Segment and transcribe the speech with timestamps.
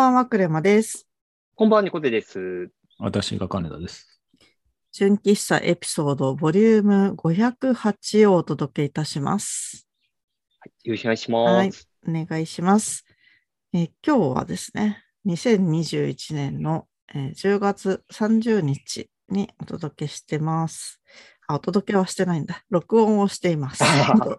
[0.00, 1.06] こんばんは、クレマです。
[1.54, 2.70] こんばんは、ニコテです。
[2.98, 4.22] 私が金田です。
[4.92, 9.86] 純喫茶エピソードボリューム508をお届けいたします。
[10.84, 13.04] よろしくお願いしはいます。、お願いします。
[13.74, 20.98] えー今日はですね、2021年の、えー10月30日にお届けしてます。
[21.46, 22.64] あ、お届けはしてないんだ。
[22.70, 23.84] 録音をしています。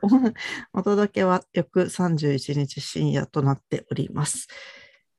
[0.74, 4.48] お届けは翌31日深夜となっております。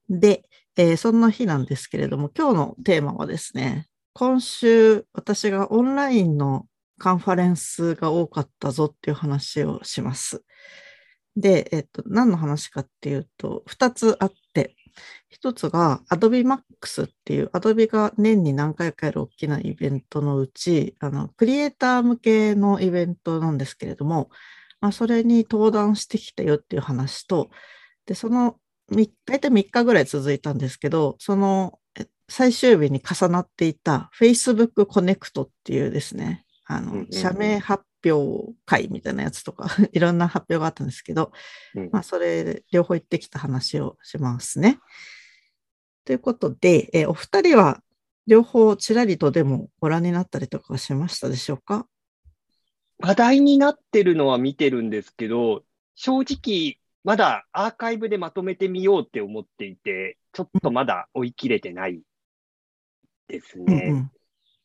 [0.08, 0.44] で、
[0.76, 6.66] えーそんな日なんですけれども、今日のテーマはですね、今週私がオンラインの
[6.98, 10.44] カンファレンスが多かったぞっていう話をします。
[11.36, 14.76] で、えっと、何の話かっていうと、2つあって、
[15.30, 24.30] 1つが Adobe Max っていう Adobe が年に何回かやる大きなイベントのうち、あの、クリエイター向けのイベントなんですけれども、
[24.80, 27.50] まあ、それに登壇してきたよっていう話と、
[28.06, 28.58] で、その
[28.90, 41.32] 大体3日ぐらい続いたんですけど、そのえ最終日に重なっていた Facebook Connect っていうですね、あのうんうんうん、社名発表会みたいなやつとか、 いろんな発表があったんですけど、
[41.74, 41.90] うん。
[41.92, 44.78] まあ、それで両方行ってきた話をしますね。
[46.04, 47.80] ということで、えお二人は
[48.26, 51.86] 両方ちらりとでもご覧になったりとかしましたでしょうか？
[52.98, 62.00] 話題になってるのは見てるんですけど、正直、まだアーカイブでまとめてみようって思っていて、ちょっとまだ追い切れてない
[63.28, 63.84] ですね。
[63.88, 64.10] うんうん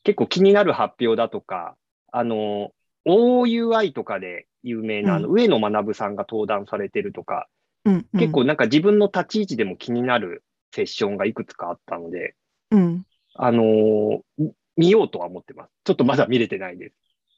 [0.03, 1.75] 結構気になる発表だとか、
[2.13, 2.71] あの、
[3.05, 7.49] OUI とかで有名な、あの、う上野学さんが登壇されてるとか、
[7.83, 12.35] うんうん結構なんか自分の立ち位置でも気になるセッションがいくつかあったので、
[12.71, 15.71] うんあのーみ見ようとは思ってます。
[15.83, 16.93] ちょっとまだ見れてないで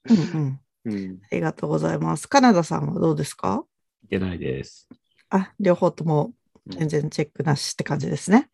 [0.05, 0.33] す。
[0.35, 1.19] うんうんうん。
[1.31, 2.27] ありがとうございます。
[2.29, 3.63] カナダさんはどうですか？
[4.03, 4.89] いけないです。
[5.29, 6.33] あ、両方とも
[6.67, 8.49] うん全然チェックなしって感じですね。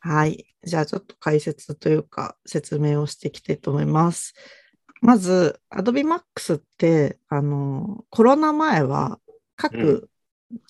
[0.00, 0.46] はい。
[0.64, 4.34] じゃあちょっと解説というか説明をしていきたいと思います。
[5.00, 10.08] まず、Adobe Max って、あの、コロナ前はう各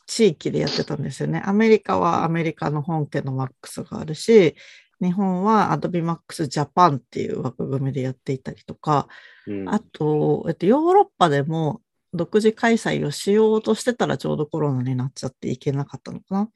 [0.06, 1.42] 地域でやってたんですよね。
[1.44, 4.56] アメリカはアメリカの本家の Max があるし、
[5.02, 9.08] 日本は Adobe Max Japan っていう枠組みでやっていたりとか、
[9.46, 11.82] うんあと、えっと、ヨーロッパでも
[12.14, 16.50] 独自開催をしようとしてたらちょうどコロナになっちゃっていけなかったのかなっ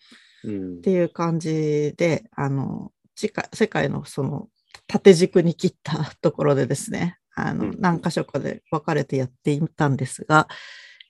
[0.45, 4.49] うんていう感じで、あの、世界世界のその
[4.87, 10.49] 縦軸に切ったところでですね、あのうん何箇所かで分かれてやっていたんですが、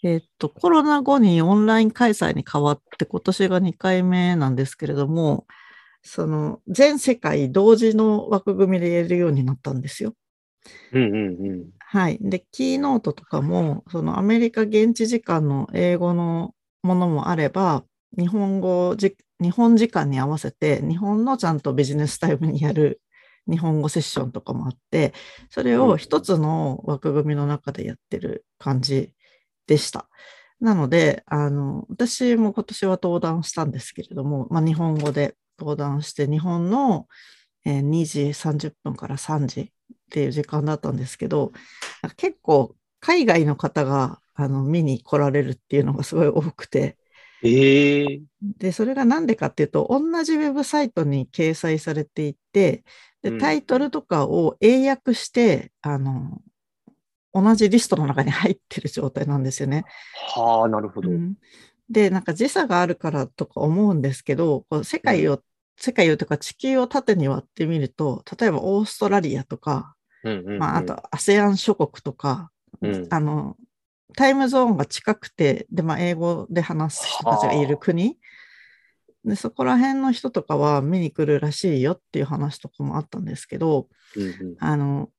[0.02, 5.46] えっと、コロナ後にオンライン開催に変わって今年が2回目なんですけれども、
[6.02, 10.14] その全世界同時の枠組みでやれるようになったんですよ。
[10.92, 11.64] うんうんうん。
[11.96, 12.18] はい。
[12.20, 17.84] で、キーノートとかも、そのアメリカ現地時間の英語のものもあれば、
[18.18, 23.00] 日本語じ、日本時間に合わせて、日本のちゃんとビジネスタイムにやる
[23.50, 25.14] 日本語セッションとかもあって、
[25.48, 29.14] それを一つの枠組みの中でやってる感じ
[29.66, 30.10] でした。
[30.60, 37.06] なので、あの、私も今年は登壇したんですけれども、まあ、日本語で登壇して、日本の、
[37.66, 39.72] えー2時30分から3時っ
[40.10, 41.52] ていう時間だったんですけど、
[42.16, 46.98] 結構海外の方があの見に来られるっていうのがすごい多くて、
[47.42, 52.84] ええで、それがなんでかっていうと、同じウェブサイトに掲載されていて、
[53.22, 53.38] で、うん。
[53.38, 56.42] タイトルとかを英訳して、あの、
[57.34, 59.86] 同じリストの中に入ってる状態なんですよね。
[60.12, 61.10] はあ、なるほど。
[61.10, 61.36] うん。
[61.90, 65.42] で、なんか時差があるからとか思うんですけど、こう世界を、
[65.76, 69.94] 世界をとか地球を縦に割ってみると、例えばオーストラリアとか、
[70.24, 70.58] うんうんうん。
[70.58, 72.50] まあ、あと ASEAN 諸国とか、
[72.80, 73.06] うん。
[73.10, 73.56] あの、
[74.14, 78.18] タイムゾーンが近くて、で、まあ、英語で話す人たちがいる国。
[79.24, 84.56] で、そこら辺の人とかは見に来るらしいよっていう話とかもあったんですけど、うんうん。
[84.58, 85.10] あの、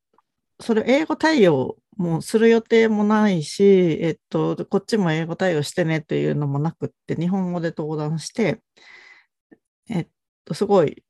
[0.59, 3.63] それ英語対応もする予定もないし、
[4.01, 8.61] えっと、こっちも英語対応してねっていうのもなくって、日本語で登壇して、
[9.89, 10.11] えっと、
[10.53, 11.03] すごい、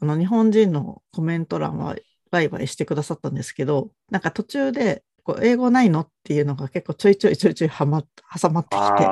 [0.00, 1.96] あの、日本人のコメント欄は
[2.30, 8.02] バイバイしてくださったんですけど、なんか途中で、こう英語ないのっていうのが結構ちょいちょいちょいちょいはま
[8.40, 9.06] 挟まってきて、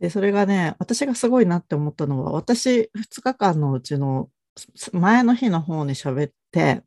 [0.00, 4.30] で、それがね、私がすごいなって思ったのは、私2日間のうちの
[4.74, 6.82] す前の日の方に喋って、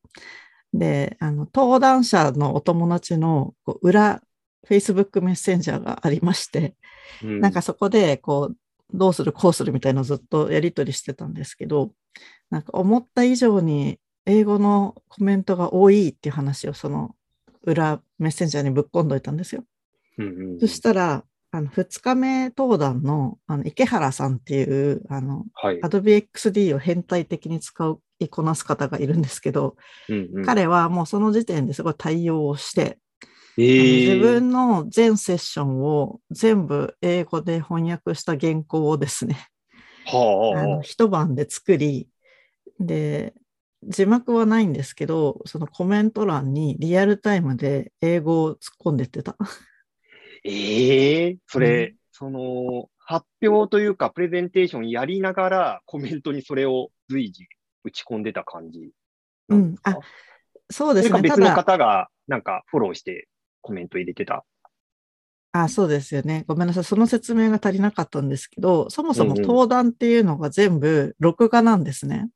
[0.74, 4.22] で、あの、登壇者のお友達のこう裏、
[4.68, 6.76] Facebook メッセンジャーがありまして、
[7.24, 7.40] うん。
[7.42, 8.58] なんかそこで、こう、
[8.94, 11.92] どうする、こうするみたいなずっとやり取りしてたんですけど、
[12.50, 17.16] なんか思った以上に英語のコメントが多いっていう話をその
[17.64, 19.64] 裏メッセンジャーにぶっ込んどいたんですよ。
[20.18, 21.24] うんうんそしたら、
[21.54, 25.80] あの2日目登壇のあの池原さんっていうあのはい。
[25.82, 29.76] Adobe XD を変態的に使ういこなす方がいるんですけど、
[30.08, 33.00] うんうん、彼はもうその時点ですごい対応をして、
[33.58, 39.38] えー自分の全セッションを全部英語で翻訳した原稿をですね、
[40.06, 42.08] あはの一晩で作り、
[42.80, 43.34] で、
[43.84, 49.36] 字幕はないんですけど、そのコメント欄にリアルタイムで英語を突っ込んでってた。
[49.40, 49.46] あ。
[50.44, 57.48] ええそれ、うんその、発表というか、プレゼンテーションやりながら、コメントにそれを随時
[57.84, 58.92] 打ち込んでた感じ。
[59.50, 59.98] うんあ
[60.70, 61.22] そうですね。
[61.22, 63.28] 別のだ、方が、なんか、フォローして
[63.62, 64.46] コメント入れてた。
[65.54, 66.46] あ、そうですよね。
[66.48, 66.84] ごめんなさい。
[66.84, 72.30] その説明が足りなかったんですけど、そもそもうんうん登壇っていうのが全部録画なんですね。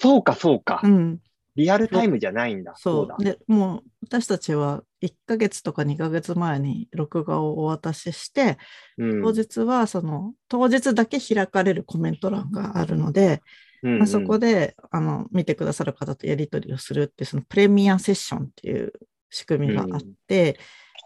[0.00, 0.80] そうか、そうか。
[0.84, 1.18] うん。
[1.56, 2.74] リアルタイムじゃないんだ。
[2.76, 3.24] そだう。。
[3.24, 8.58] で、もう私たちは1ヶ月とか2ヶ月前に録画をお渡しして、
[8.96, 13.42] うん当日はその、当日だけ開かれるコメント欄があるので、
[13.82, 18.92] うんうんまあ、そこであの見てくださる方とやり取りをするってそのプレミアセッションっていう
[19.30, 20.58] 仕組みがあって、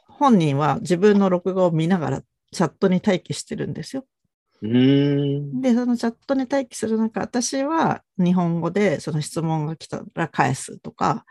[0.09, 2.23] 本人は自分の録画を見ながら
[2.53, 4.05] チャットに待機してるんですよ。
[5.61, 11.25] で、そのチャットに待機する中、私は日本語でその質問が来たら返すとか、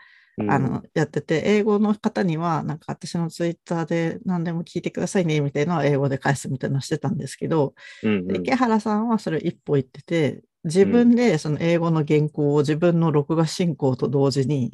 [0.48, 14.72] あの、やってて、英語の方には、なんか私のツイッターで何でも聞いてくださいね、みたいなのは英語で返すみたいなのをしてたんですけど、うんうん、で池原さんはそれ一歩言ってて、自分でその英語の原稿を自分の録画進行と同時に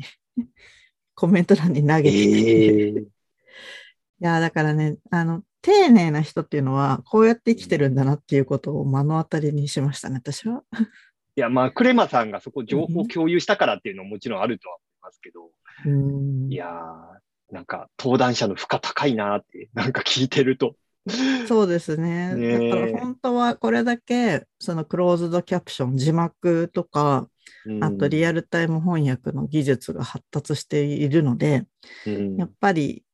[1.18, 3.04] コメント欄に投げてて、ええ い
[4.20, 10.62] や、だからね、あの、丁寧な人っていうのは、こうやって生きてるんだなっていうことを目の当たりにしましたね、私は。
[11.34, 15.50] いや、まあ、クレマさんがそこ情報共有したからっていうのはもちろんあるとは思いますけど、
[15.86, 20.76] うんいやー、なんか、登壇者の負荷高いなーって、なんか聞いてると。
[21.48, 22.34] そうですね。
[22.34, 27.28] ねえだから本当はこれだけ、そのクローズドキャプション、字幕とか、
[27.80, 31.66] あとリアアルタイム翻訳の技術が発達しているので、
[32.06, 33.04] ルやっぱり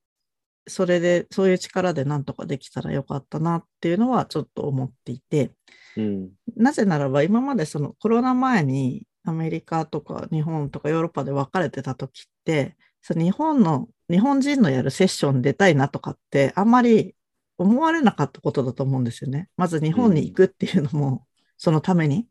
[0.67, 5.53] それで、そういう力でなんとかできたらよかったなっていうのはちょっと思っていて、
[5.97, 6.31] うん。
[6.57, 17.15] なぜならば今までそのコロナ前にアメリカとか日本とかヨーロッパで分かれてた時って、その日本の、日本人のやるセッション出たいなとかってあんまり
[17.59, 19.49] 思われなかったことだと思うんですよね。
[19.57, 22.27] まず日本に行くっていうのもそのために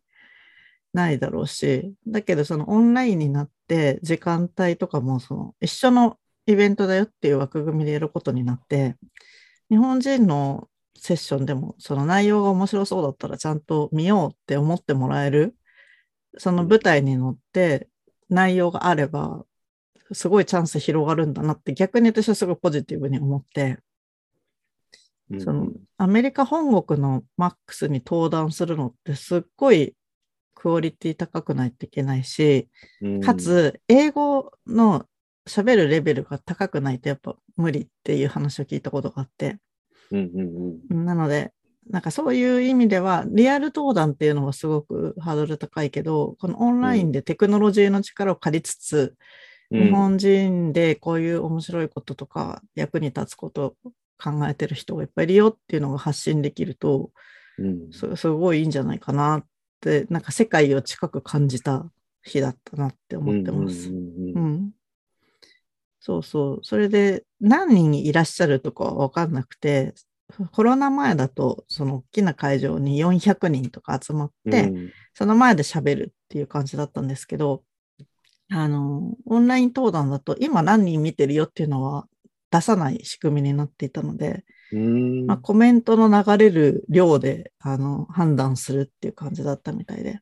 [0.93, 8.97] ないだろうし、だけどそのオンラインになって時間帯とかもその一緒のイベントだよっていう枠組みでやることになって、
[9.69, 15.55] 日本人のセッションでもその内容が面白そうだったらちゃんと見ようって思ってもらえる、
[16.37, 17.87] その舞台に乗って
[18.29, 19.45] 内容があれば、
[20.11, 23.79] すごいチャンス広がるんだなって逆に私はすごいポジティブに思って、うん
[25.39, 29.95] そのアメリカ本国のマックスに登壇するのってすっごい
[30.53, 32.69] クオリティ高くないといけないし、
[33.01, 33.21] うん。
[33.21, 35.05] かつ英語の
[35.47, 39.57] 喋るレベルが高くないとやっぱ無理っていう話を聞いたことがあって、
[40.11, 41.05] うんうんうん。
[41.05, 41.51] なので、
[41.89, 49.15] なんかそういう意味では、リアル登壇っていうのはすごくハードル高いけど、このオンラインでテクノロジーの力を借りつつ、
[49.71, 49.83] うん。
[49.83, 57.11] 日本人でこういう面白いこととか役に立つことを考えてる人がいっぱいいるよっていうのが発信できると、
[57.57, 59.45] うんすすごいいいんじゃないかなっ
[59.79, 61.91] て、なんか世界を近く感じた
[62.23, 63.89] 日だったなって思ってます。
[65.99, 66.59] そうそう。
[66.63, 69.93] それで何人いらっしゃるとかはわかんなくて、
[70.51, 77.63] コロナ前だと、その大きな会場に400人とか集まって、うんその前で喋るっていう感じだったんですけど、
[78.49, 82.07] あの、オンライン登壇だと今何人見てるよっていうのは
[82.53, 90.19] 出さない仕組みになっていたので、うんまあ、コメントの流れる量であの判断するっていう感じだったみたいで。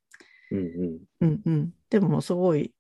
[0.52, 1.74] うんうんうんうん。
[1.90, 2.74] でもすごい、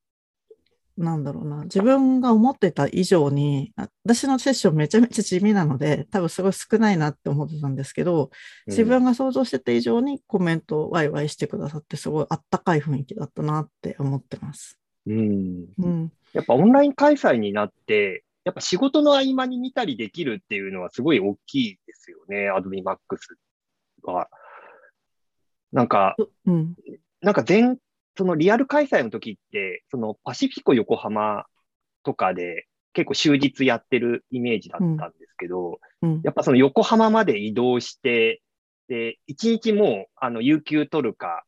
[0.98, 8.29] なんだろうな、自分が思ってた以上に、あ私のセッションめちゃめちゃ地味なので、多分すごい少ないなって思ってたんですけど、
[8.67, 14.79] 自分が想像してた以上にコメントをワイワイしてくださって、すごいあったかい雰囲気だったなって思ってます。
[15.08, 16.12] うんうん。
[16.31, 22.98] やっぱオンライン開催になって、やっぱ仕事の合間に見たりできるっていうのはすごい大きいですよね、Adobe Max
[24.04, 24.30] は。
[25.72, 26.76] なんか、うん。
[27.22, 27.78] なんか前、
[28.18, 31.46] そのリアル開催の時って、そのパシフィコ横浜
[32.04, 36.22] とかで結構終日やってるイメージだったんですけど、うん。
[36.24, 38.42] やっぱその横浜まで移動して、
[38.88, 41.46] で、一日もう、あの、有給取るか、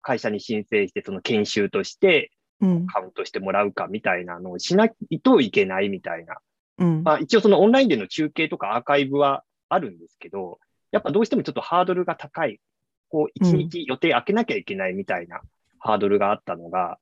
[0.00, 2.35] 会社に申請して、その研修としてうん。
[2.60, 6.36] カウントしてもらうかみたいなのをしないといけないみたいな。
[6.78, 7.02] うん。
[7.02, 10.58] まあ一応そのオンラインでの中継とかアーカイブはあるんですけど、
[10.92, 12.60] やっぱどうしてもちょっとハードルが高い。
[13.08, 15.40] こう、一日予定開けなきゃいけないみたいな
[15.78, 16.98] ハードルがあったのが、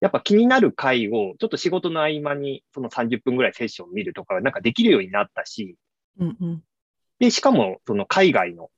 [0.00, 5.76] やっぱ気になる回を、ちょっと仕事の合間にその30分ぐらいセッション見るとか、なんかできるようになったし、
[6.18, 6.62] うんうん。
[7.18, 8.70] で、しかも、その海外の、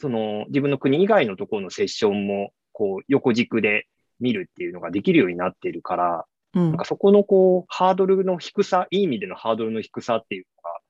[0.00, 3.86] その自分の国以外のところのセッションも、こう、横軸で
[4.20, 10.80] 見るっていうのができるようになっているから、うんなんかそこのこう、ハードルの低さ、いい意味でのハードルの低さっていうのが、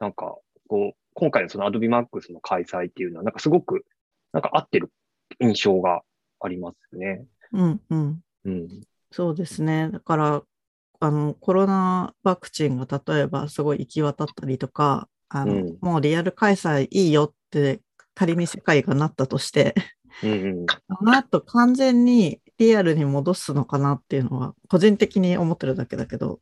[0.00, 3.84] なんか、こう、今回のその Adobe Max の開催っていうのは、なんかすごく、
[4.32, 4.90] なんか合ってる
[5.38, 6.02] 印象が
[6.40, 7.24] ありますね。
[7.52, 8.20] うんうん。
[8.44, 8.68] うん。
[9.12, 9.90] そうですね。
[9.92, 10.42] だから、
[10.98, 17.80] あの、コロナワクチンが例えばすごい行き渡ったりとか、あの、うんもうリアル開催いいよって
[18.14, 19.74] 仮に世界がなったとして、
[20.22, 20.66] うんうん。
[20.98, 26.40] その後完全にリアルに戻すのかなっていうのは、個人的に思ってるだけだけど、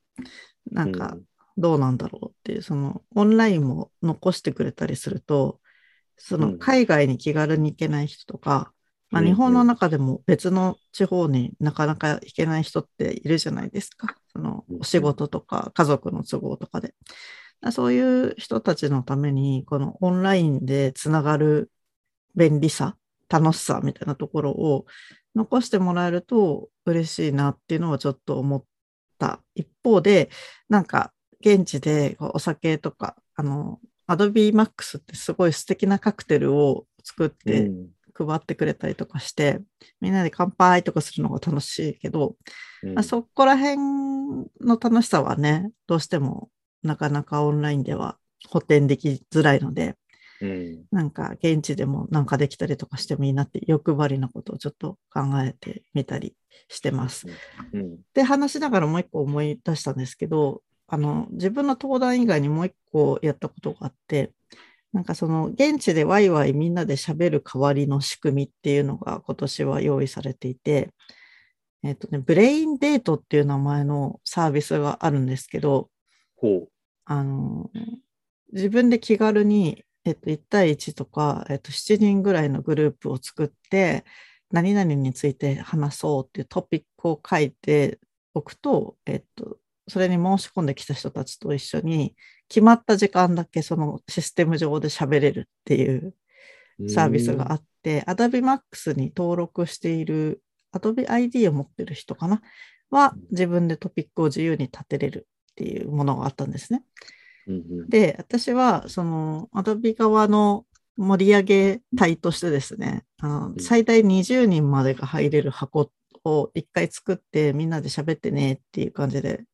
[0.71, 1.17] なんか
[1.57, 5.61] どうなんだろうっていう、そのオンラインも残してくれたりすると、
[6.17, 8.73] そのうん海外に気軽に行けない人とか、
[9.11, 14.17] まあ、うんうん日本の中でも別の地方になかなか行けない人っているじゃないですか。
[14.33, 16.95] そのうんうんお仕事とか家族の都合とかで。
[17.71, 21.71] そういう人たちのために、このオンラインでつながる
[22.35, 22.97] 便利さ、
[23.33, 24.87] 楽しさみたいなところを
[25.35, 28.65] 残してもらえると嬉しいなっていうのはちょっと思っ
[29.19, 29.41] た。
[29.55, 30.31] 一方で、
[30.69, 39.61] なんか現地でお酒とか、あの、Adobe Max ってすごい素敵なカクテルを作ってうん配ってくれたりとかして、
[40.01, 42.37] みんなで乾杯とかするのが楽しいけど、
[42.83, 43.79] うんまあ、そこら辺
[44.61, 46.51] の楽しさはね、どうしても
[46.83, 49.97] なかなかオンラインでは補填できづらいので、
[50.43, 50.85] うん。
[50.91, 56.35] なんか現地でもなんかできたりとかしてもいいなって欲張りなことをちょっと考えてみたり
[56.69, 57.27] してます。
[57.73, 57.99] うん。
[58.13, 64.33] で、話しながらもう一個思い出したんですけど、あの、自分の登壇以外にもう一個やったことがあって、
[64.93, 70.91] なんかその現地でワイワイみんなで喋る代わりの仕組みっていうのが今年は用意されていて、
[71.85, 75.89] えっ、とね、ブレインデートっていう名前のサービスがあるんですけど、
[76.37, 76.69] ほ
[77.05, 77.71] あの、
[78.53, 84.05] 自分で気軽に、えっと、1対1とか、えっと、7人ぐらいのグループを作って、
[84.51, 87.99] 何々について話そうっていうトピックを書いて
[88.35, 92.15] おくと、えっと、それに申し込んできた人たちと一緒に、
[92.49, 96.15] 決まった時間だけそのシステム上で喋れるっていう
[96.79, 96.89] う。
[96.91, 100.43] サービスがあって、Adobe Max に登録している
[100.75, 102.43] Adobe ID を持ってる人かな
[102.91, 106.83] は自分でトピックを自由に立てれるっていうものがあったんですね。
[107.47, 107.89] うんうん。
[107.89, 113.57] で、私はその Adobe 側の盛り上げ隊としてですね、あのん。
[113.59, 115.91] 最大20人までが入れる箱
[116.25, 119.45] を一回作ってみんなで喋ってねっていう感じで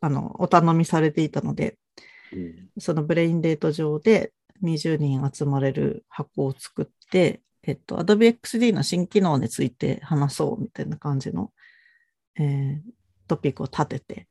[0.00, 1.78] あのお頼みされていたので、
[2.32, 2.68] うん。
[2.78, 11.52] そのブレインデート上で20人集まれる箱を作って、えっと、Adobe XD の新機能について話そうみたいな感じの、
[12.36, 14.28] えートピックを立てて、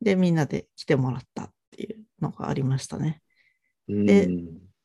[0.00, 3.20] で、みんなで来てもらったっていうのがありましたね。
[3.88, 4.06] うん。
[4.06, 4.28] で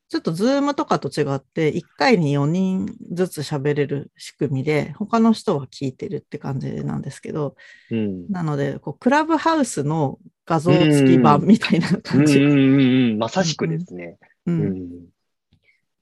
[0.08, 7.56] ちょっとズームとかと違って、1回に4人ずつ喋れる仕組みで、他の人は聞いてるって感じなんですけど、
[7.90, 8.28] うん。
[8.30, 12.40] なので、こうクラブハウスの画像付き版みたいなうん感じ。
[12.40, 14.18] うんうんうんまさしくですね。
[14.46, 14.64] ううん。
[14.74, 14.90] ん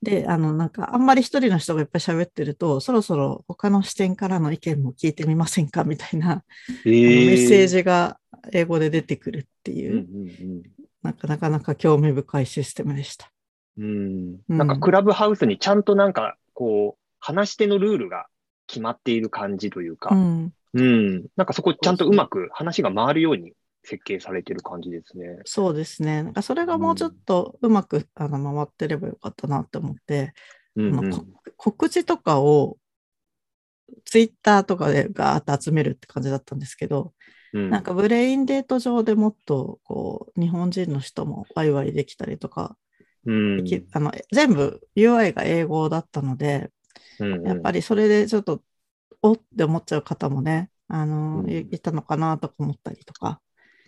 [0.01, 5.85] で、あの、なんか、あんまり一人の人がいっぱい喋ってると、そろそろ他の視点からの意見も聞いてみませんか？
[5.85, 6.43] みたいな、
[6.85, 8.19] えメッセージジが
[8.51, 10.05] 英語で出てくるっていう、
[11.03, 13.31] なんかなかなか興味深いシステムでした。
[13.77, 18.27] うんうんなんかクラブハウスにちゃんとなんかこう、話し手のルールが
[18.67, 21.25] 決まっている感じといううか、ん、うん。
[21.35, 25.39] なんかそこちゃんとうまく話が回るように設計されてる感じですね。
[25.45, 26.23] そうですね。
[26.23, 30.33] なんかそれがもうちょっとうまく、あの回ってればよかったなって思って、
[30.75, 32.77] うんうん告知とかを
[34.05, 37.13] ツイッターとかでガーッと集めるって感じだったんですけど、
[37.53, 37.69] うん。
[37.69, 42.75] なんかブレインデート上でもっとこう日本人の人もワイワイできたりとか、
[43.25, 43.63] うん。
[43.63, 46.71] きあの全部 UI が英語だったので、
[47.19, 48.61] うんやっぱりそれでちょっと
[49.21, 51.49] おって思っちゃう方もね、あのうん。
[51.49, 53.41] いいたのかなとか思ったりとか、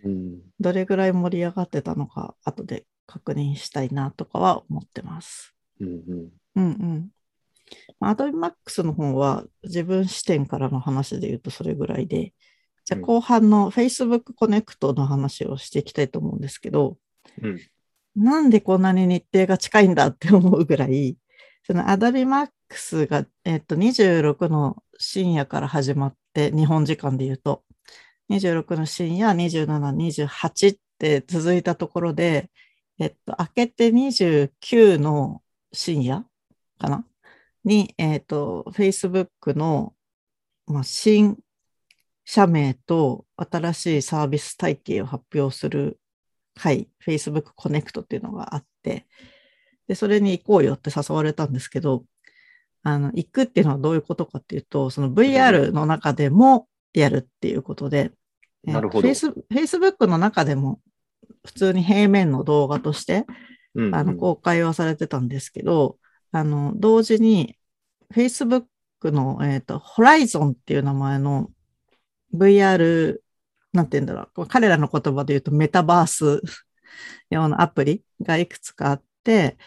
[0.04, 0.40] うん。
[0.58, 5.54] どれぐらい盛り上がってたのか後で確認したいなとかは思ってます。
[5.80, 6.30] うんうん。
[6.54, 7.08] うんうん。
[8.00, 12.32] アドビマックスの方は自分視点からの話で言うとそれぐらいで、
[12.86, 13.04] じゃあうん。
[13.04, 16.96] 後半の Facebook コネクトの話をしていきたいと思うんですけど、
[17.42, 17.60] うん。
[18.14, 21.18] なんでこんなに日程が近いんだって思うぐらい、
[21.66, 27.64] そのアドビマックスが、えっと、26の深夜から始まって、日本時間で言うと、
[28.30, 32.50] 26の深夜、27、28って続いたところで、
[32.98, 36.24] えっと、明けて29の深夜
[36.78, 37.04] かな？
[37.64, 39.92] に、えっと、Facebook の、
[40.66, 41.36] まあ、新
[42.26, 45.98] 社名と新しいサービス体系を発表する
[46.54, 49.06] 会、Facebook Connect っていうのがあって、
[49.86, 52.04] で、それに行こうよって誘われたんですけど、
[52.82, 58.10] あの、行くっていうのはどういうことかっていうと、その VR の中でもやるっていうことで、
[58.66, 59.08] えーなるほど。
[59.08, 60.80] Face- Facebook の中でも
[61.44, 63.24] 普通に平面の動画として、
[63.76, 65.98] うんあの、公開はされてたんですけど、
[66.32, 67.56] あの、同時に
[68.12, 68.64] Facebook
[69.04, 71.50] の、えっと、Horizon っていう名前の
[72.34, 73.22] VR、
[73.72, 76.42] なんて言うんだろう、彼らの言葉で言うとメタバース
[77.30, 79.58] 用のアプリがいくつかあって、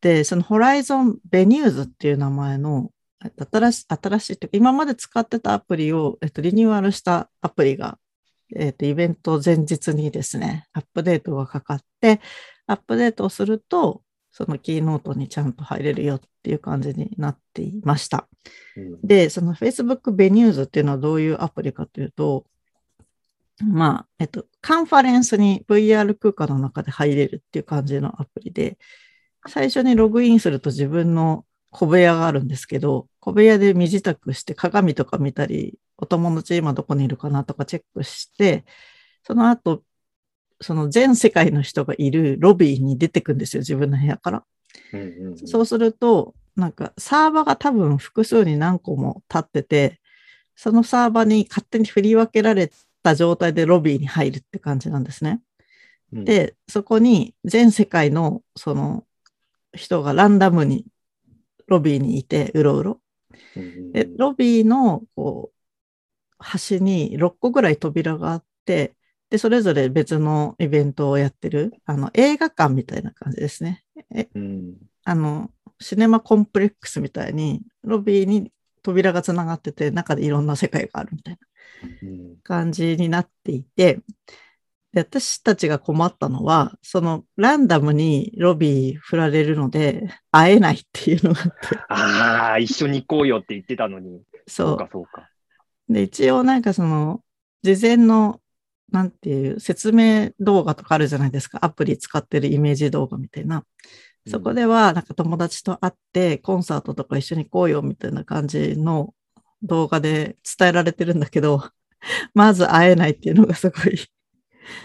[0.00, 7.98] で、その Horizon Venues っていう名前の新し新しいっていうか、今まで使ってたアプリを、えっと、リニューアルしたアプリが、
[8.54, 12.20] えっと、イベント前日にですね、アップデートがかかって、
[12.66, 14.02] アップデートをすると、
[14.36, 18.28] そのキーノートにちゃんと入れるよっていう感じになっていました。
[18.76, 22.44] うんで、その Facebook Venues っていうのはどういうアプリかというと、
[23.64, 28.76] まあ、えっと、カンファレンスに VR 空間の中で入れるっていう感じのアプリで、
[29.48, 38.66] 最初にログインすると自分の小部屋があるんですけど、小部屋で身支度して鏡とか見たり、お友達今どこにいるかなとかチェックして、
[39.22, 39.82] その後、
[40.60, 44.44] その全世界の人がいるロビーに出てくんですよ、自分の部屋から。
[44.92, 50.00] うんうんうんそうすると、なんかサーバーが多分複数に何個も立ってて、
[50.54, 52.70] そのサーバーに勝手に振り分けられ
[53.02, 55.40] た状態でロビーに入るって感じなんですね。
[56.12, 59.04] うんで、そこに全世界のその
[59.74, 60.86] 人がランダムに
[61.66, 63.00] ロビーにいて、うろうろ。
[63.56, 65.56] うんうんで、ロビーのこう
[66.38, 68.94] 端に6個ぐらい扉があって、
[69.30, 73.84] で、それぞれ別のイベントをやってる、あの、映画館みたいな感じですね。
[74.14, 81.38] えうんあの、シネマコンプレックスみたいに、ロビーに扉がつながってて、中でいろんな世界があるみたい
[81.82, 84.00] なうん感じになっていて、
[84.92, 94.22] で私たちが困ったのは、そのランダムにロビー振られるので、会えないっていうのがあって、ああ、一緒に行こうよって言ってたのに。
[94.46, 95.28] そうそか、そうか。
[95.88, 95.92] う。
[95.92, 97.22] で、一応なんかその、
[97.62, 98.40] 事前の、
[98.96, 101.58] なんていう、説明動画とかあるじゃないですか。
[101.60, 103.62] アプリ使ってるイメージ動画みたいな。
[104.26, 109.12] そこでは、なんか友達と会って、コンサートとか一緒に行こうよみたいな感じの
[109.62, 111.62] 動画で伝えられてるんだけど、
[112.32, 113.98] まず会えないっていうのがすごい、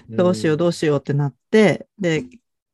[0.09, 2.25] どうしようどうしようってなって、で、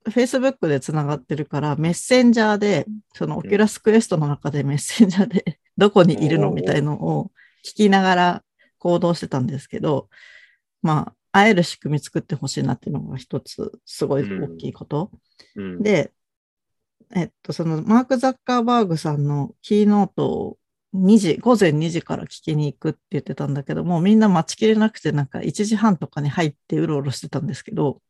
[0.05, 7.31] Facebook でつながってるから、メッセンジャーで、そのオキュラスクエストの中でメッセンジャーで、 どこにいるのみたいのを
[7.63, 8.43] 聞きながら
[8.79, 10.09] 行動してたんですけど、
[10.81, 15.11] まあ、会える仕組み作ってほしいなっていうのが一つ、すごい大きいこと。
[15.55, 16.13] うん、で、
[17.15, 20.57] えっと、そのマーク・ザッカーバーグさんのキーノートを
[20.93, 28.01] 2時、午前2時から聞きに行くって言ってたんだけども、みんな待ちきれなくて、なんか1時半とかに入ってうろうろしてたんですけど、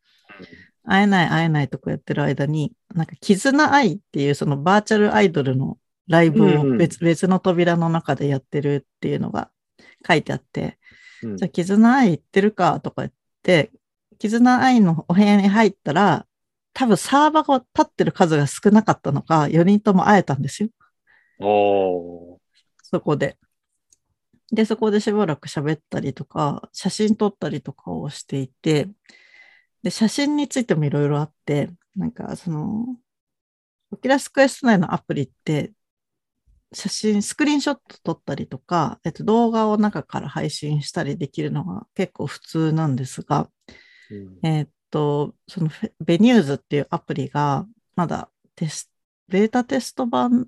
[0.83, 6.73] 会えない会えないとかやってる間に、なんか絆愛っていうそのバーチャルアイドルのライブうんうん。
[6.75, 9.51] を別,、別の扉の中でやってるっていうのが
[10.07, 10.76] 書いてあって、
[11.23, 13.71] うんじゃあ、絆愛行ってるかとか言って、
[14.19, 16.27] 絆愛のお部屋に入ったら、
[16.73, 20.69] 多分サーバーが立ってる数が少なかったのか、4人とも会えたんですよ。
[21.39, 22.37] おー
[22.83, 23.37] そこで。
[24.51, 28.87] で、そこでしばらく喋ったりとか、写真撮ったりとかをしていて、
[29.83, 32.85] で、写真についてもいろいろあって、なんかその、
[33.91, 35.73] オキラスクエスト内のアプリって、
[36.73, 43.49] 写真、スクリーンショット撮ったりとか、えっと、動画を中から配信したりできるのが結構普通なんですが、
[44.11, 44.39] うん。
[44.43, 45.69] えーっと、その
[46.03, 48.91] ベニューズっていうアプリが、まだテス
[49.27, 50.47] ベータテスト版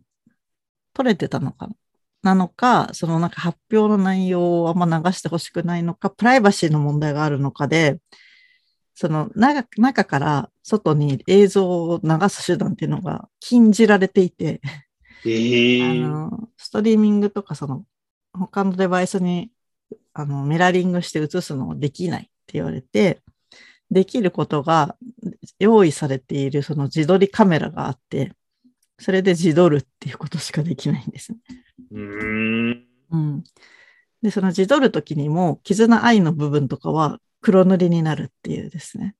[0.93, 1.73] 取れてたのかな？
[2.21, 7.97] なのか、そのなんか発表の内容をあんま流してほしくないのか、プライバシーの問題があるのかで、
[8.93, 14.59] その中中から外に映像を流す手段っていうのが禁じられていて、
[15.25, 17.85] ええあの、ストリーミングとかその、
[18.33, 19.51] 他のデバイスに、
[20.13, 23.21] あの、ミラーリングして映すのはできないって言われて、
[23.91, 24.95] できることが
[25.57, 28.33] 用意されているその自撮りカメラがあって、
[28.99, 31.39] それで自撮るっていうことしかできないんですね。
[31.91, 32.85] うーん。
[33.11, 33.43] うん。
[34.21, 39.15] で、その自撮るときにも、絆愛の部分とかは黒塗りになるっていうですね。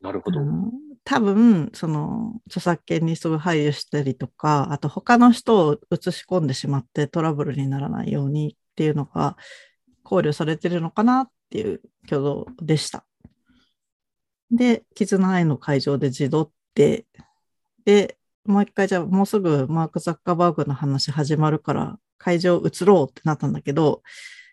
[0.00, 0.40] なるほど。
[1.04, 9.36] 多分、その、著作権にすごい配慮したりとか、あと他の人を映し込んでしまってトラブルにならないようにっていうのが
[10.02, 13.04] 考慮されてるのかなっていう挙動でした。
[14.50, 17.06] で、絆愛の会場で自撮って、
[17.84, 24.02] で、もう一回じゃあもうすぐマーク・ザッカーバーグの話始まるから会場移ろうってなったんだけど、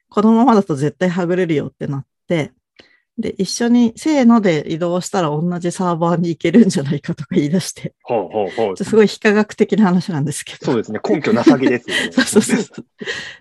[0.09, 2.51] このままだと絶対はぐれるよってなって、
[3.21, 8.77] で、一緒にせーので移動したら同じサーバーに行けるんじゃないかとか言い出して、ほうほうほう。
[8.77, 10.65] すごい非科学的な話なんですけど。
[10.65, 10.99] そうですね。
[11.07, 12.11] 根拠なさげですよね。
[12.25, 12.85] そうそうそう。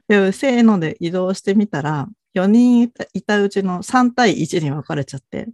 [0.07, 5.49] でも、せーので移動してみたら、4人いたいたうちの3対1に分かれちゃって、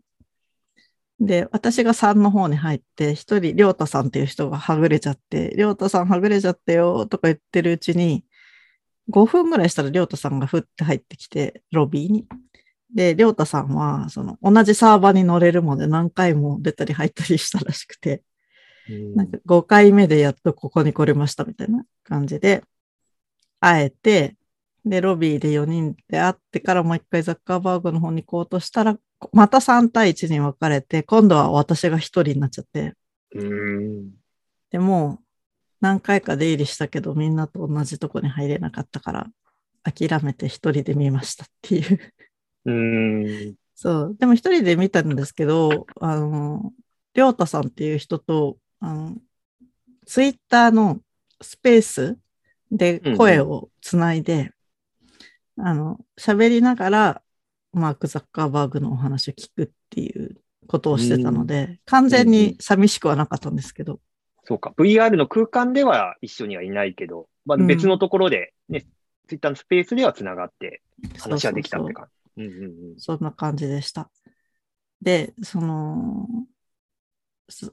[1.19, 8.25] で、私が3の方に入って、1人、りょうたさんっていう人がはぐれちゃって、りょうたさんはぐれちゃったよとか言ってるうちに、
[9.11, 12.27] 5分ぐらいしたらりょうたさんがふって入ってきて、ロビーに。
[12.95, 18.23] で、りょうたさんは、その、同じサーバーに乗れるまで何回も出たり入ったりしたらしくて、
[18.89, 22.63] うんなんか5回目でやっとここに来れましたみたいな感じで、
[23.59, 24.37] 会えて、
[24.85, 28.97] で、ロビーで4人で会ってからもう一回ザッカーバーグの方に行こうとしたら、
[29.33, 32.95] また3対1に分かれて、今度は私が1人になっちゃって、
[33.35, 34.11] うん。
[34.71, 35.25] でもう
[35.81, 39.27] 何回か出入りしたけど、みんなと同じとこに入れなかったから、
[39.83, 42.15] 諦めて1人で見ましたっていう。
[42.67, 43.55] うん。
[43.75, 44.17] そう。
[44.19, 46.73] でも一人で見たんですけど、あの、
[47.15, 49.17] りょうたさんっていう人と、あの、
[50.07, 51.01] ツイッターの
[51.41, 52.19] スペース
[52.71, 54.53] で声をつないで、
[55.59, 57.23] あの、喋りながら、
[57.73, 64.01] マーク・ザッカーバーグのお話を聞くっていうことをしてたので、完全に寂しくはなかったんですけど、
[64.45, 64.73] そうか。
[64.79, 68.87] VR の空間では一緒にはいないけど、まあ、うん別のところで、ね、
[69.29, 70.83] ツイッターのスペースでは繋がって
[71.19, 72.26] 話はできたって感じ。
[72.37, 73.01] うんうんうん。
[73.01, 74.11] そんな感じでした。
[75.01, 76.27] で、その、
[77.49, 77.73] つ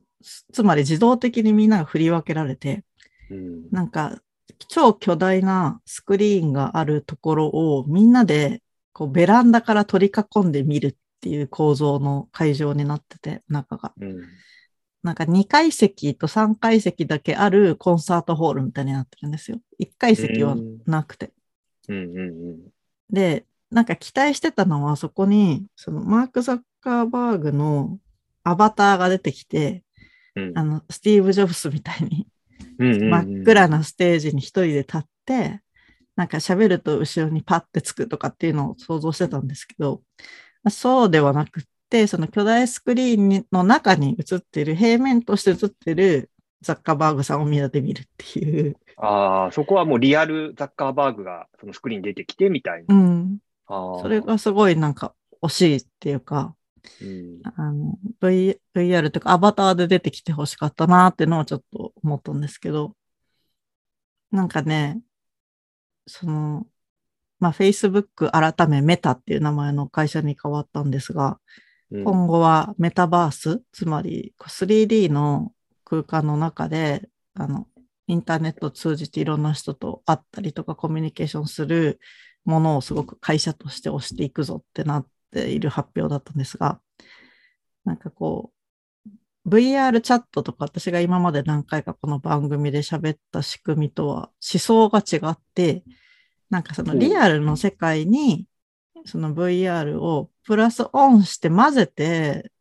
[0.53, 2.85] つまり自動的にみんなが振り分けられて、
[3.29, 4.21] うんなんか、
[4.67, 8.61] 超巨大なスクリーンがあるところをみんなで
[8.93, 13.93] こうベランダから取り囲んで見るっていう構造の会場になってて、中が。
[13.99, 14.21] うん
[15.03, 19.59] なんか2階席と3階席だけあるコンサートホールみたいになってるんですよ。
[19.77, 21.33] 1階席はなくて。
[21.89, 22.73] うんうん
[23.09, 27.97] で、なんか期待してたのはそこに、そのマーク・ザッカーバーグの
[28.43, 29.83] アバターが出てきて、
[30.35, 32.27] うんあの、スティーブ・ジョブスみたいに
[32.77, 35.61] 真っ暗なステージに一人で立って、
[36.15, 40.01] なんか喋ると後ろにパッてつくとかっていうのを想像してたんですけど、
[40.63, 46.29] まあそうではなくって、その巨大スクリーンにの中に映ってる、平面として映ってる
[46.61, 48.77] ザッカーバーグさんをみんなで見るっていう。
[48.97, 52.95] ああ、そこはもうリアルザッカーバーグがそのスクリーンに出てきてみたいな。
[52.95, 53.37] うん。
[53.67, 56.55] それがすごいなんか惜しいっていうか、
[57.01, 57.41] うん。
[57.43, 62.95] あの、v、VR というかアバターで出てきてほしかったなっていうのはちょっと思ったんですけど、
[64.31, 65.01] なんかね、
[66.07, 66.67] その、
[67.39, 71.39] まあ、Facebook 改めメタっていう名前の会社に変わったんですが、
[71.91, 72.03] うん。
[72.03, 75.51] 今後はメタバース、つまりこう 3D の
[75.85, 77.67] 空間の中で、あの、
[78.07, 81.99] インターネットを通じていろんな人と会ったりとかコミュニケーションする
[82.45, 86.79] ものをすごく会社として推していくぞってなっている発表だったんですが、
[87.85, 88.51] なんかこ
[89.45, 95.83] う、VR チャットとか私が今まで何回かこの番組で喋った仕組みとは思想が違って、
[96.49, 98.45] なんかそのリアルの世界に
[99.05, 102.51] その VR をプラスオンして混ぜて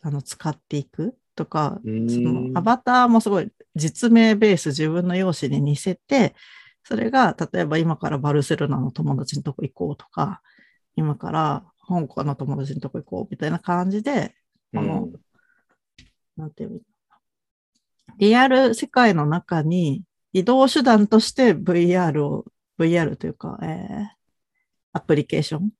[0.00, 2.10] あの使っていくとか、うん。
[2.10, 6.34] そのアバターもすごい実名ベース自分の容姿に似せて、
[6.84, 10.42] それが例えば今からバルセロナの友達のとこ行こうとか、
[10.96, 14.34] 今から香港の友達のとこ行こうみたいな感じで、
[14.72, 15.12] このうん
[16.36, 16.78] なんていうの？
[18.18, 22.44] リアル世界の中に移動手段として VR を、
[22.78, 24.22] VR というか、えー
[24.94, 25.70] アプリケーション、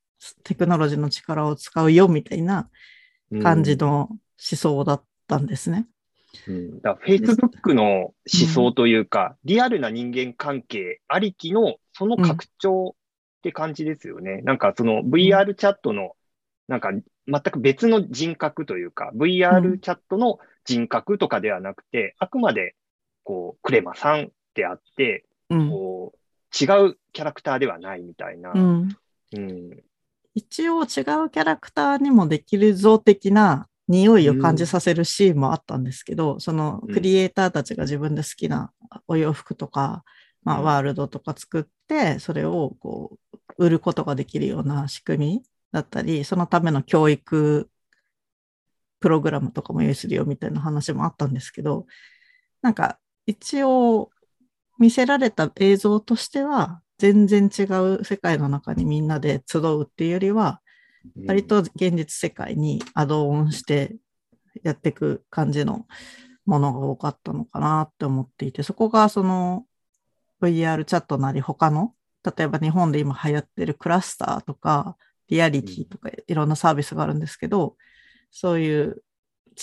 [0.42, 2.70] テクノロジーの力を使うよみたいな
[3.42, 5.86] 感じの思想だったんですね。
[6.48, 8.14] うんだから Facebook の思
[8.52, 12.96] 想というか、リアルな人間関係ありきのその拡張
[13.38, 14.40] って感じですよね。
[14.42, 16.12] なんかその VR チャットの、
[16.68, 16.90] なんか
[17.26, 22.74] 全く別の人格というか、VR チャットの人格とかではなくて、あくまで
[23.24, 25.70] こう、クレマさんであって、うん。
[25.70, 26.18] こう、
[26.64, 28.52] 違うキャラクターではないみたいな。
[28.54, 28.96] うん、
[29.36, 29.70] うん
[30.34, 38.72] 一応違うキャラクターにもできる像的な匂いを感じさせるシーンもあったんですけど、そのクリエイターたちが自分で好きな
[39.08, 40.04] お洋服とか、
[40.44, 40.64] まあ、うん。
[40.64, 43.18] ワールドとか作って、それをこ
[43.58, 45.42] う売ることができるような仕組み
[45.72, 47.68] だったり、そのための教育
[49.00, 51.86] プログラムとかも用意するよみたいな話もあったんですけど、
[52.62, 54.10] なんか一応
[54.78, 60.61] 見せられた映像としては、全然違う世界の中にみんなで集うっていうよりは、
[61.26, 63.96] 割と現実世界にアドオンして
[64.62, 65.86] やっていく感じの
[66.46, 69.66] ものが多かったのかなって思っていて、そこがその
[70.40, 74.96] VR チャットなり他の、例えば日本で今流行ってるクラスターとか、
[75.28, 77.76] リアリティとかいろんなサービスがあるんですけど、
[78.30, 79.02] そういう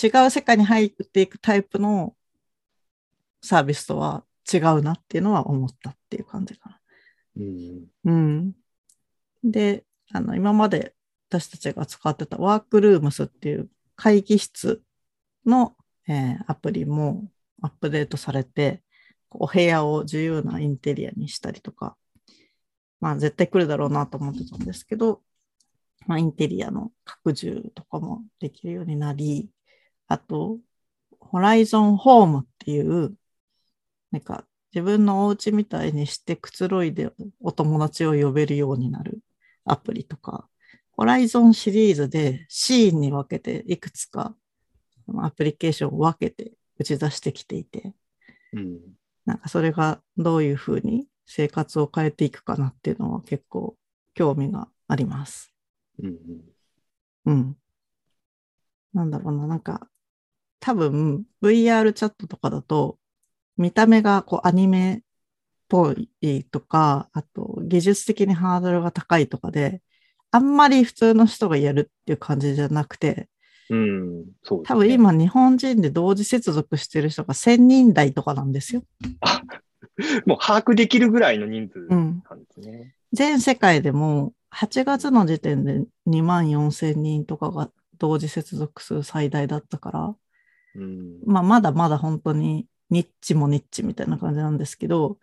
[0.01, 2.15] 違う世界に入っていくタイプの
[3.41, 6.79] サービスとは違うなっていうのは思ったっていう感じかな。
[7.37, 7.85] うん。
[8.05, 8.53] うん。
[9.43, 10.93] で、あの、今まで
[11.29, 14.81] 私たちが使ってたワークルームスっていう会議室
[15.45, 15.75] の、
[16.07, 17.29] えーアプリも
[17.61, 18.81] アップデートされて、
[19.29, 21.95] お部屋を自由なインテリアにしたりとか、
[22.99, 25.21] まあ絶対来るだろうなと思ってたんですけど、
[26.07, 29.49] まあインテリアの拡充とかもできるようになり、
[30.07, 30.57] あと、
[31.19, 33.13] ホライゾンホームっていう、
[34.11, 39.19] なんか自分のお家みたいにしてくつろいでお友達を呼べるようになる
[39.65, 40.49] アプリとか、
[40.99, 44.35] ホライゾンシリーズでシーンに分けていくつか
[45.19, 47.93] アプリケーションを分けて打ち出してきていて、
[48.51, 48.79] うん。
[49.25, 53.77] なんかそれがどういうふうに生活を変えていくかなっていうのは結構
[54.13, 55.53] 興味があります。
[56.03, 56.17] うん。
[57.27, 57.57] うん。
[58.93, 59.87] なんだろうな、なんか
[60.59, 62.97] 多分 VR チャットとかだと
[63.55, 65.01] 見た目がこうアニメっ
[65.69, 69.81] ぽいとか、あと技術的にハードルが高いとかで、
[70.31, 73.27] あんまり普通の人がやるっていう感じじゃなくて、
[73.69, 74.25] うん。
[74.43, 74.91] そうね多分。
[74.91, 78.83] 今日本人で同時接続してる人が1000人台とかなんですよ。
[80.25, 82.23] もう把握できるぐらいの人数うん。
[82.29, 82.93] なんですね。
[83.11, 90.15] 全世界でも8月の時点で2万4千人とかが同時接続数最大だったから、
[90.75, 91.19] うん。
[91.25, 95.17] まあ、まだまだ本当にニッチもニッチみたいな感じなんですけど、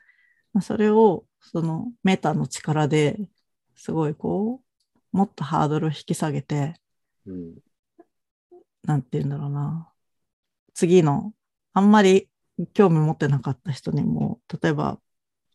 [0.52, 3.18] まあ、それをそのメタの力で
[3.74, 4.65] すごいこう、
[5.16, 6.74] もっとハードルを引き下げて、
[7.24, 7.54] うん。
[8.82, 9.90] なんて言うんだろうな。
[10.74, 11.32] 次の、
[11.72, 12.28] あんまり
[12.74, 15.00] 興味持ってなかった人にも、例えば、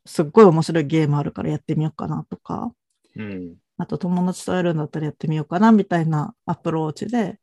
[0.04, 2.74] すっごい面白いゲームあるからやってみようかなとか、
[3.16, 3.56] うん。
[3.78, 7.40] あと友達とやるんだったらやってみようかなみたいなアプローチで、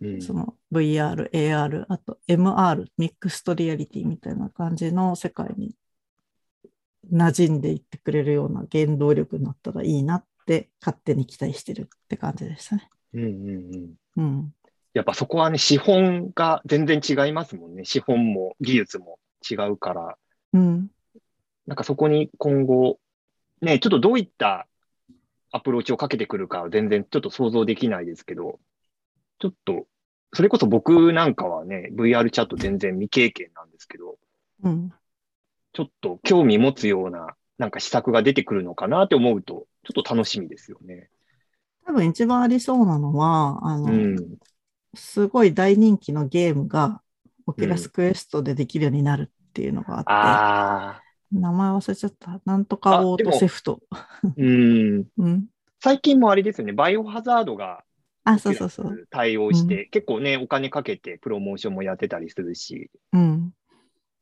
[0.00, 0.20] うん。
[0.20, 5.76] その VR、AR、あと MR、ミックストリアリティみたいな感じの世界に
[7.12, 12.90] 馴染んでいってくれるような原動力になったらいいなって勝手に期待してるって感じでしたね。
[13.14, 13.22] うん。
[13.22, 13.96] うん。
[14.16, 14.22] うん。
[14.22, 14.54] うん。
[14.94, 17.84] やっぱそこはね、資本が全然違いますもんね。
[17.84, 20.18] 資本も技術も違うから、
[20.52, 20.90] うん。
[21.66, 22.98] なんかそこに今後、
[23.60, 24.66] ね、ちょっとどういった
[25.50, 28.58] アプローチをかけてくるかは全然ちょっと想像できないですけど、
[29.38, 29.86] ちょっと、
[30.34, 34.16] それこそ僕なんかはね、VR チャット全然未経験なんですけど、
[34.62, 34.92] うん。
[35.72, 41.08] ちょっと興味持つような、なんか施策が出てくるのかなって思うと、ちょっと楽しみですよね。
[41.86, 44.16] 多分一番ありそうなのは、あの、うん。
[44.96, 47.00] すごい大人気のゲームが
[47.46, 52.40] オキュラスクエストでできるようになるっていうのがあって、ああ、名前忘れちゃった。
[52.44, 53.80] なんとかオートセフト。
[54.36, 55.04] うん。
[55.18, 55.46] うん。
[55.80, 57.84] 最近もあれですよね、バイオハザードが
[58.24, 59.06] あ、そうそうそう。
[59.10, 63.52] 対応して、結構ね、お金かけてプロモーションもやってたりするし、うん。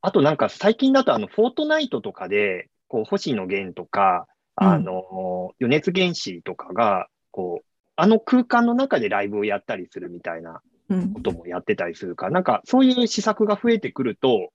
[0.03, 4.27] あとなんか最近だとあの、フォートナイトとかで、こう、星野源とか、
[4.61, 7.65] うんあの、余熱原子とかが、こう、
[7.97, 11.21] あの空間の中でライブをやったりするみたいなうんこ。
[11.21, 14.51] ともやってたりするから、なんかそういう施策が増えてくると、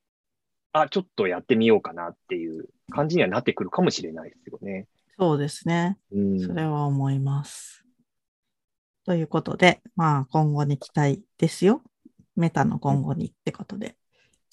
[0.74, 4.88] あ、ちょっとやってみようかなっていう感じにはなってくるかもしれないですよね。
[5.18, 5.98] そうですね。
[6.12, 6.40] うん。
[6.40, 7.86] それは思います。
[9.06, 11.82] ということで、まあ今後に期待ですよ。
[12.36, 13.96] メタの今後にってことで。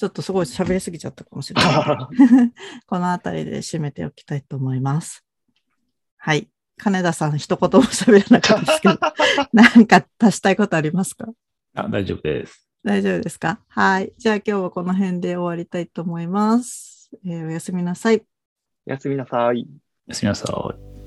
[0.02, 2.50] ちょっとすごい喋りすぎちゃったかもしれない。
[2.86, 5.24] このあたりで締めておきたいと思います。
[6.16, 6.48] はい。
[6.76, 8.98] 金田さん、一言も喋らなかったですけど、
[9.52, 11.28] なんか足したいことありますか？
[11.76, 12.68] あ大丈夫です。
[12.82, 13.60] 大丈夫ですか？
[13.68, 14.12] はい。
[14.18, 17.12] じゃあ今日はこの辺で終わりたいと思います。
[17.24, 18.24] えーおやすみなさい。
[18.88, 19.68] おやすみなさい。
[20.08, 21.01] おやすみなさい。